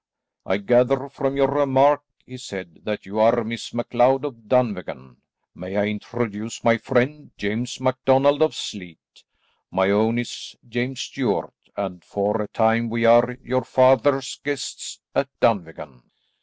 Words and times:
"I 0.47 0.57
gather 0.57 1.09
from 1.09 1.37
your 1.37 1.47
remark," 1.49 2.01
he 2.25 2.35
said, 2.35 2.79
"that 2.85 3.05
you 3.05 3.19
are 3.19 3.43
Miss 3.43 3.71
MacLeod 3.71 4.25
of 4.25 4.47
Dunvegan. 4.49 5.17
May 5.53 5.75
I 5.77 5.85
introduce 5.89 6.63
my 6.63 6.77
friend, 6.79 7.29
James 7.37 7.79
MacDonald 7.79 8.41
of 8.41 8.55
Sleat. 8.55 8.97
My 9.69 9.91
own 9.91 10.15
name 10.15 10.21
is 10.23 10.55
James 10.67 11.01
Stuart, 11.01 11.53
and 11.77 12.03
for 12.03 12.41
a 12.41 12.47
time 12.47 12.89
we 12.89 13.05
are 13.05 13.37
your 13.43 13.63
father's 13.63 14.39
guests 14.43 14.99
at 15.13 15.29
Dunvegan." 15.39 16.01